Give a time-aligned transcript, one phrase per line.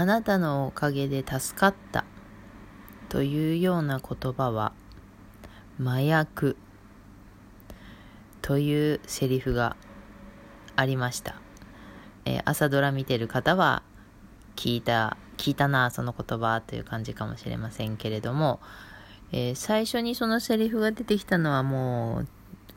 [0.00, 2.04] あなたのおかげで助かった
[3.08, 4.72] というような言葉は
[5.80, 6.56] 麻薬
[8.40, 9.76] というセリフが
[10.76, 11.34] ありました。
[12.26, 13.82] えー、朝ドラ見てる方は
[14.54, 18.60] 聞いた、聞いたな、その言葉という感じかもしれませんけれども、
[19.32, 22.28] えー、最初にそのセリフが出てきたのはもう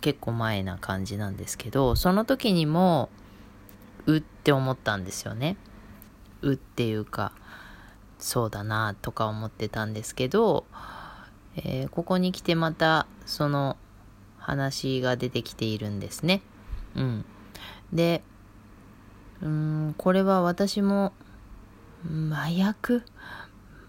[0.02, 3.10] 結構前な感じなんですけど、その時にも、
[4.08, 5.56] うって思ったんですよね。
[6.42, 7.32] うっていうか、
[8.20, 10.65] そうだなとか思ってたんですけど、
[11.56, 13.78] えー、ここに来てまたその
[14.38, 16.42] 話が出てきているんですね。
[16.96, 17.25] うん。
[17.92, 18.24] で、
[19.42, 21.14] うん、これは私も
[22.32, 23.04] 麻薬？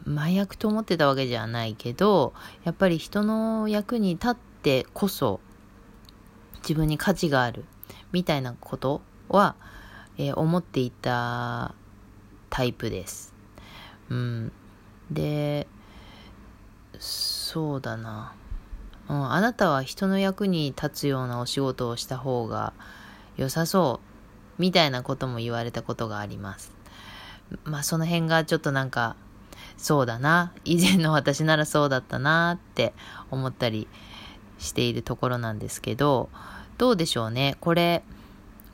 [0.06, 2.32] 麻薬と思ってたわけじゃないけど、
[2.64, 5.40] やっぱり人の役に立ってこそ
[6.62, 7.64] 自分に価値がある
[8.10, 9.54] みたいなことは、
[10.18, 11.74] えー、思っていた
[12.52, 13.32] タイプです。
[14.10, 14.52] うん。
[15.10, 15.66] で、
[16.98, 18.34] そうだな。
[19.08, 22.74] うん、あなたは人の役に立つようなお仕事をした方が
[23.38, 24.00] 良さそ
[24.58, 26.72] うみたいなことも言われたことがあります。
[27.64, 29.16] まあその辺がちょっとなんか
[29.78, 32.92] そうだな以前の私ならそうだったなって
[33.30, 33.88] 思ったり
[34.58, 36.28] しているところなんですけど
[36.76, 38.02] どうでしょうねこれ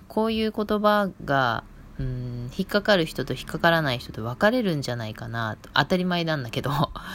[0.08, 1.64] こういう言葉が
[1.98, 6.70] うん引っかかる人と引っかからない人と分かれるんじゃないかなと当たり前なんだけど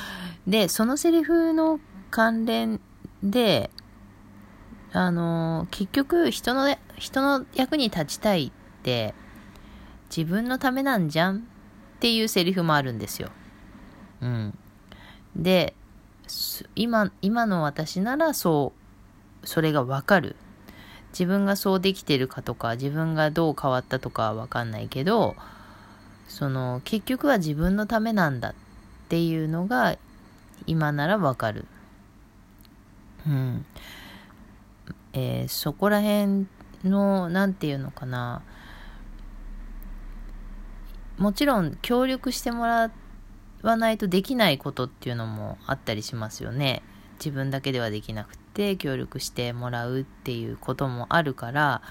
[0.48, 1.80] でそのセリフの
[2.12, 2.82] 関連
[3.24, 3.72] で
[4.92, 9.16] あの結局人の人の役に立ちたいって
[10.16, 11.38] 自分のためなんじゃん？
[11.38, 11.40] っ
[12.04, 13.30] ていうセリフもあるんですよ。
[14.20, 14.58] うん。
[15.38, 15.74] で、
[16.76, 18.74] 今、今の私ならそ
[19.42, 20.36] う、それがわかる。
[21.14, 25.36] 自分がそうできてるかとか、自分がどう変わったとかはわかんないけど、
[26.28, 28.54] その、結局は自分のためなんだっ
[29.10, 29.96] ていうのが、
[30.66, 31.66] 今ならわかる。
[33.28, 33.66] うん。
[35.14, 36.48] えー、そこら辺
[36.84, 38.42] の、なんていうのかな、
[41.20, 42.92] もちろん協力してもら
[43.62, 46.82] わないとできないことっていうのもあったりしますよね。
[47.20, 48.43] 自分だけではできなくて
[48.78, 51.82] 協力してもらうっていうこともあるから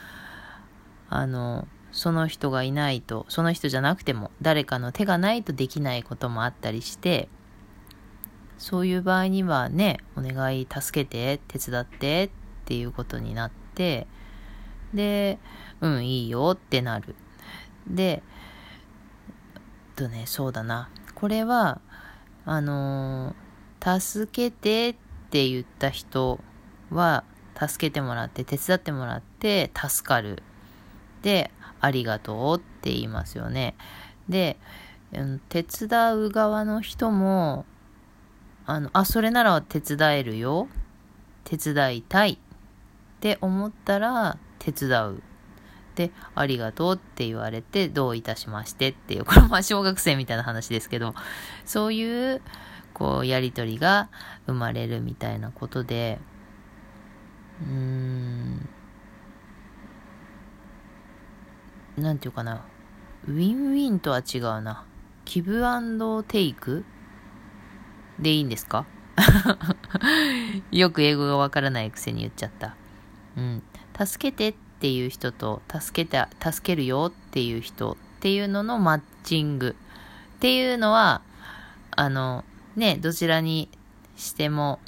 [1.09, 7.29] あのその人がいないとその人じゃなくても誰かの手がないとできないこともあったりして
[8.59, 14.07] そういう場合にはねお願い助けて手伝ってっていうことになって
[14.95, 15.39] で
[15.81, 17.15] うんいいよってなる
[17.87, 18.23] で
[20.03, 20.89] とね、そうだな。
[21.15, 21.81] これは、
[22.45, 24.95] あのー、助けてっ
[25.31, 26.41] て言った人
[26.95, 27.25] は、
[27.59, 30.43] 助けてもらって、手伝ってもらって、助かる。
[31.23, 33.75] で、ありがとうって言いますよね。
[34.29, 34.57] で、
[35.49, 37.67] 手伝う側の人も、
[38.67, 40.69] あの、あ、それなら手伝えるよ。
[41.45, 42.39] 手伝いたいっ
[43.21, 45.23] て思ったら手伝う。
[45.95, 51.15] で、ありがとうって言われて、どういたしましてっていう、これま小学生みたいな話ですけど、
[51.67, 52.41] そういう、
[52.95, 54.09] こう、やりとりが
[54.47, 56.19] 生まれるみたいなことで、
[57.67, 58.69] うーん、
[61.97, 62.65] なんていうかな、
[63.27, 64.85] ウィンウィンとは違うな。
[65.25, 66.85] ギブアンドテイク？
[68.19, 68.87] でいいんですか？
[70.73, 72.77] よく英語がわからないくせに言っちゃった。
[73.37, 73.63] うん。
[73.97, 79.77] 助けてっていう人と助けて、助けるよっていう人っていうののマッチング
[80.37, 81.23] っていうのは、
[81.95, 82.45] あの、
[82.75, 83.69] ね、どちらに
[84.17, 84.81] しても、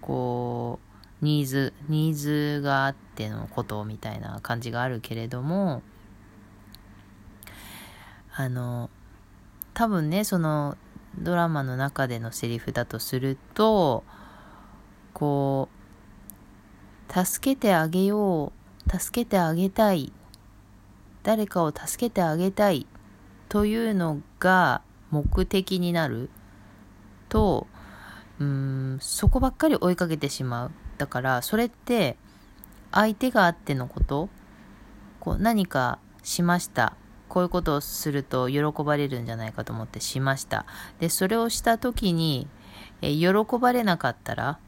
[0.00, 0.89] こう、
[1.22, 5.82] ニーズ、ニーズがあってのことみたいな感じがあるけれども、
[8.34, 8.90] あの、
[9.74, 10.76] 多分ね、その
[11.18, 14.04] ドラマの中でのセリフだとすると、
[15.12, 15.80] こう、
[17.12, 18.52] 助けてあげよ
[18.86, 20.12] う助けてあげたい
[21.24, 22.86] 誰かを助けてあげたい
[23.48, 26.30] というのが目的になる
[27.28, 27.66] と
[28.38, 30.70] うんそこばっかり追いかけてしまう。
[31.00, 32.18] だからそれって
[32.92, 34.28] 相手があってのこと
[35.18, 36.94] こう何かしました。
[37.30, 40.66] こういうことをすると喜ばれるんじゃないかと思ってしました。
[40.98, 42.48] でそれをした時に
[43.00, 44.58] え喜ばれなかったら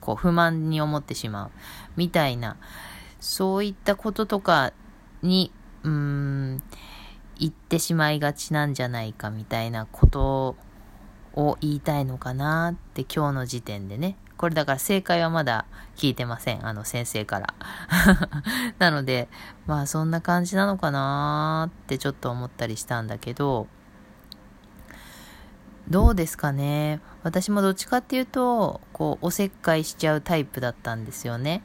[0.00, 1.50] こう不満に思ってしまう。
[1.96, 2.56] みたいな、
[3.20, 4.72] そういったこととか
[5.20, 5.52] に、
[5.82, 6.62] うーん、
[7.38, 10.56] 言ってしまいがちなんじゃないかみたいなこと
[11.34, 16.66] を言いたいのかなって今日の時点でね、これだから正解はまだ聞いてません。
[16.66, 17.54] あの先生から。
[18.78, 19.28] なので、
[19.66, 23.68] まあそんな感じなのかなってちょっと思ったりしたんだけど、
[25.88, 27.00] どうですかね。
[27.22, 31.62] 私もどっちかっていうと、こう、おせっかいしちゃうタイプだったんですよね。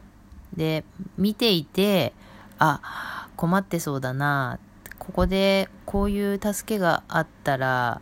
[0.55, 0.83] で、
[1.17, 2.13] 見ていて、
[2.59, 4.59] あ、困ってそうだな。
[4.99, 8.01] ここでこういう助けがあったら、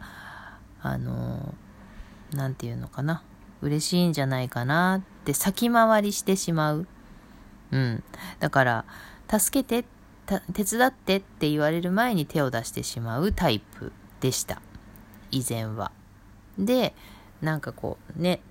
[0.86, 1.56] あの、
[2.32, 3.24] なんていうのかな。
[3.62, 6.88] 嬉しいんじゃないかなって先回りしてしまう。
[7.72, 8.04] うん。
[8.40, 8.86] だから、
[9.28, 9.88] 助けて、
[10.54, 13.92] 手伝ってって言われる前に手を出してしまうタイプ
[14.22, 14.62] でした。
[15.32, 15.92] 以前は。
[16.60, 16.94] で、
[17.42, 18.42] なんかこうね、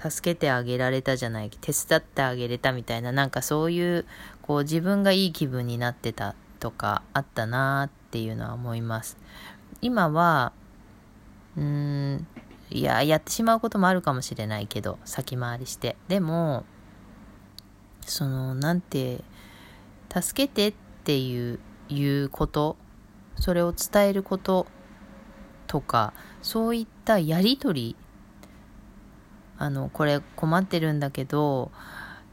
[0.00, 4.06] 助けてあげられたじゃない、手伝ってあげれたみたいな、なんかそういう、
[4.42, 9.18] こう自分がいい気分になってたとかあったなっていうのは思います。
[9.82, 10.52] 今は、
[11.60, 11.66] うー
[12.16, 12.26] ん、
[12.70, 15.96] いや、やってしまうこともあるかもしれないけど、先回りして。
[16.08, 16.64] でも、
[18.00, 19.22] その、なんて、
[20.12, 20.74] 助けてっ
[21.04, 21.60] ていう、
[21.90, 22.76] いうこと、
[23.36, 24.66] それを伝えること
[25.66, 27.94] とか、そういったやりとり、
[29.58, 31.70] あの、これ困ってるんだけど、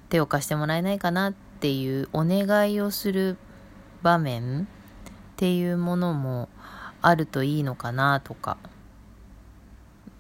[0.08, 3.38] 手を貸してもらえないかなっていうお願いをする
[4.02, 4.66] 場面っ
[5.36, 6.48] ていうものも
[7.02, 8.58] あるといいのかなとか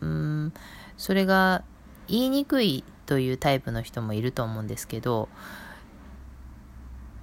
[0.02, 0.54] うん。
[0.98, 1.64] それが
[2.08, 5.30] 言いにくいというタイプの人もいると思うんですけど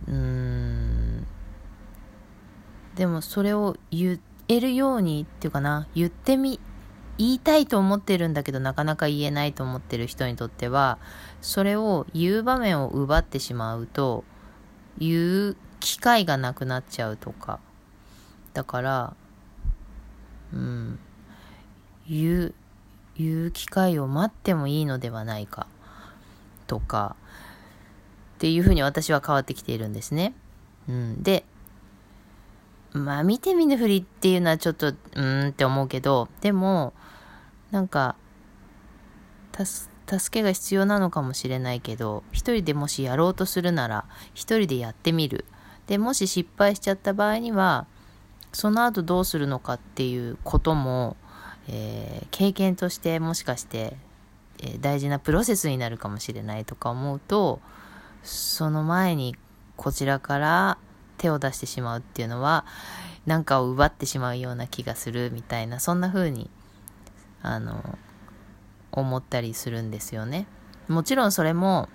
[0.08, 1.26] うん。
[2.94, 6.60] でもそれを言えるようにっていうかな言ってみ
[7.16, 10.98] 言いたいと思ってるんだけどなかなか言えないと思ってる人にとっては
[11.40, 14.24] それを言う場面を奪ってしまうと
[14.98, 17.60] 言う機会がなくなっちゃうとか。
[18.52, 19.16] だから
[20.52, 20.98] うん。
[22.08, 22.54] 言う
[23.16, 25.66] 言う機会を待ってもいいのではないか
[26.66, 27.16] とか
[28.36, 30.34] っていうふうに私は変わってきているんですね。
[30.88, 31.44] うん、で
[32.92, 36.92] まあ見て見ぬふりっていうのはちょっとうーんって思うけどでも
[37.70, 38.16] なんか
[39.56, 45.44] 助けが必要なのかもしれないけど一人でもしやろうとするなら一人でやってみる
[45.86, 47.86] でもし失敗しちゃった場合には
[48.52, 51.16] その後どうするのかっていうことも
[51.68, 53.96] えー、経験としてもしかして、
[54.62, 57.60] えー、大事なプロセスになるかもしれないとか思うと
[58.22, 59.36] その前に
[59.76, 60.78] こちらから
[61.18, 62.64] 手を出してしまうっていうのは
[63.26, 66.50] 何かを奪ってしまうような気がするみたいなそんな風に
[67.42, 67.98] あの
[68.92, 70.46] 思ったりするんですよね。
[70.88, 71.88] もちろんそれも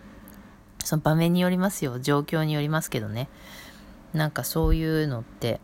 [0.83, 3.29] その場面によりますよ状況によりますけどね
[4.13, 5.59] なんかそういうのって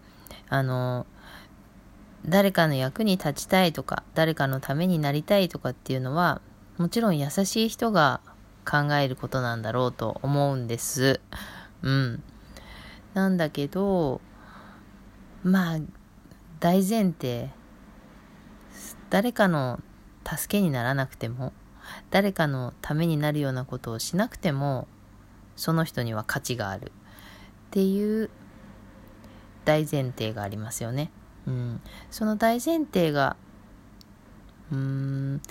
[0.50, 1.08] あの
[2.28, 6.42] 誰かの役に立ちたいとか誰かのためになりたいとかっていうのは
[6.78, 8.20] もちろん優しい人が
[8.70, 11.22] 考えることなんだろうと思うんです。
[11.84, 12.24] うん。
[13.14, 14.22] なんだけど
[15.44, 15.80] まあ
[16.60, 17.52] 大前提
[19.10, 19.80] 誰かの
[20.28, 21.54] 助けにならなくても
[22.10, 24.88] 誰かのためになるようなことをしなくても
[25.56, 26.90] その人には価値があるっ
[27.70, 28.30] ていう
[29.64, 31.12] 大前提がありますよね。
[31.48, 33.36] うん、その大前提が
[34.72, 35.42] うん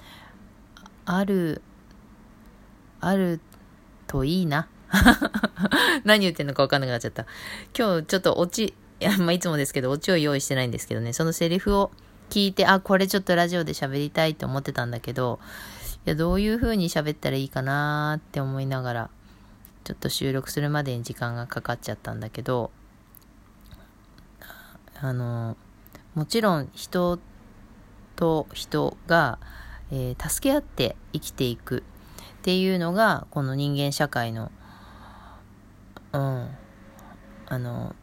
[1.05, 1.63] ある
[3.01, 3.41] ある
[4.07, 4.69] といいな。
[6.05, 7.27] 何言ってんのか分かんなくなっちゃった。
[7.77, 11.13] 今日ちょっとオチい、 まあ、いつもですけどオチを用意してないんですけどね。
[11.13, 11.91] そのセリフを
[12.31, 15.39] 聞いてあこれちょっとラジオで喋りたいと思ってたんだけど
[16.07, 19.11] いやどういう風に喋ったらいいかなって思いながら
[19.85, 22.71] ちょっと収録するまでに時間がかかっちゃったんだけど
[25.01, 25.57] あの
[26.15, 27.19] もちろん人
[28.17, 29.39] と人が、
[29.91, 31.83] えー、助け合って生きていく
[32.39, 34.53] っていうのがこの人間社会の
[36.13, 36.49] うん
[37.47, 37.95] あの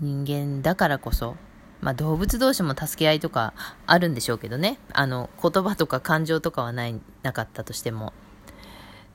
[0.00, 1.36] 人間だからこそ
[1.80, 3.54] まあ動物同士も助け合いとか
[3.86, 4.78] あるんでしょうけどね。
[4.92, 8.12] あの言葉とか感情とかはないなかったとしても。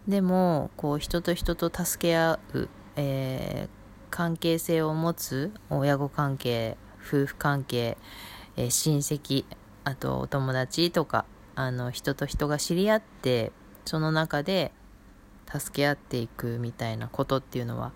[0.07, 3.69] でもこう人と人と助け合う、えー、
[4.09, 7.97] 関係性を持つ親子関係夫婦関係、
[8.57, 9.45] えー、親戚
[9.83, 13.51] あとお友達とかあの人と人が知り合って
[13.85, 14.71] その中で
[15.47, 17.91] 助け合っていくみたいなことっていうのは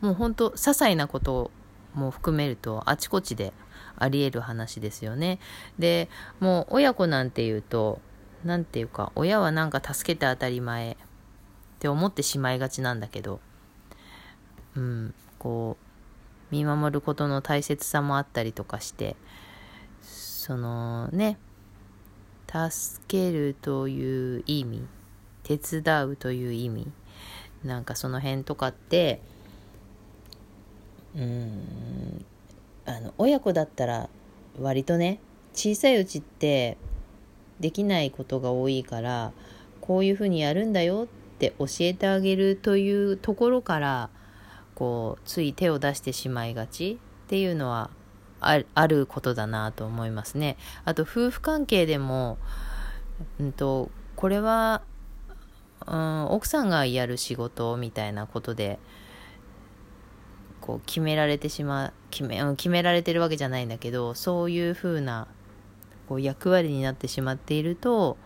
[0.00, 1.50] もうほんと些細なこと
[1.94, 3.52] も含めるとあちこちで
[3.96, 5.40] ありえる話ですよね。
[5.78, 8.00] でもう親子なんていうと
[8.44, 10.96] 何て言うか親はなんか助けて当たり前っ
[11.80, 13.40] て思ってしまいがちなんだけど
[14.76, 15.89] うんこう
[16.50, 19.16] 見守ることの大切さもあったりとかして
[20.02, 21.38] そのね
[22.46, 24.82] 助けるという意味
[25.44, 26.90] 手伝うという意味
[27.64, 29.20] なんかその辺とかって
[31.14, 32.24] うん
[32.86, 34.08] あの親子だったら
[34.58, 35.20] 割とね
[35.52, 36.76] 小さいうちって
[37.60, 39.32] できないことが多いから
[39.80, 44.10] こういうふうにやるんだよって教えてあげるというところから
[44.80, 47.90] こうつい手を出してしまいがちっていうのは
[48.40, 50.56] あることだなと思いますね。
[50.86, 52.38] あと夫婦関係でも、
[53.38, 54.80] うんと、これは、
[55.86, 58.78] うん、奥さんがやる仕事みたいなことで
[60.62, 65.28] こう決められてしまう決め,、決められてるわけじゃないんだけどそういう風な
[66.08, 68.16] こう役割になってしまっていると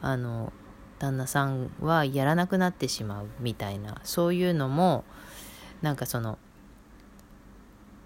[0.00, 0.52] あの
[1.00, 5.04] 旦那さんはやらなくなってしまうみたいなそういうのも
[5.82, 6.38] なんかその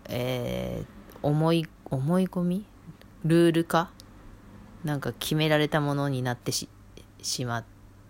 [0.09, 2.67] えー、思い思い込み？
[3.25, 3.91] ルール化？
[4.85, 6.69] なんか決められたものになってし
[7.45, 7.64] まっ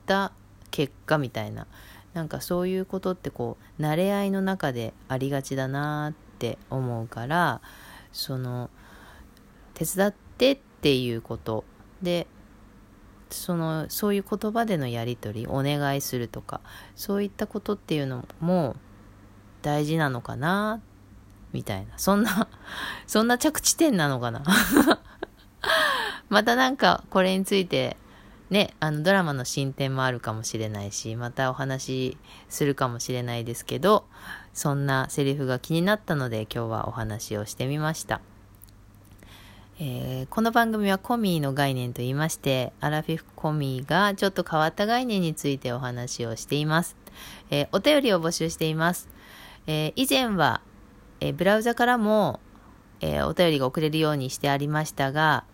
[0.06, 0.32] た
[0.70, 1.66] 結果みたいな。
[2.14, 7.62] なんかそういうことってこう慣れ合いの中でありがちだなって思うから
[8.12, 8.68] その
[9.74, 11.64] 手伝ってっていうこと。
[12.02, 12.26] で
[13.30, 16.60] そのそういう言葉でのやり取りお願いするとか
[16.96, 18.76] そういったことっていうのも
[19.62, 20.80] 大事なのかな？
[21.52, 22.48] みたいなそんな
[23.06, 24.42] そんな着地点なのかな？
[26.28, 27.96] またなんかこれについて
[28.52, 32.18] ね、あのドラマの進展もあるかもしれないし、またお話し
[32.50, 34.04] するかもしれないですけど、
[34.52, 38.20] そんなセリフが気になったので今日はお話をしてみました。
[39.80, 46.94] えー、この番組はコミーの概念と言いまして、アラフィフコミーがちょっと変わった概念についてお話をしています。
[47.50, 49.08] えー、お便りを募集しています。
[49.66, 50.60] えー、以前は、
[51.20, 52.40] えブラウザからも、
[53.00, 55.44] えお便りが送れるようにしてありましたが、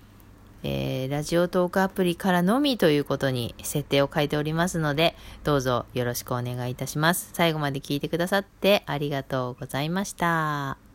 [0.62, 7.31] えー、ラジオトークアプリからのみということに設定を変えておりますので、どうぞよろしくお願いいたします。
[7.33, 10.88] 最後まで聞いてくださってありがとうございました。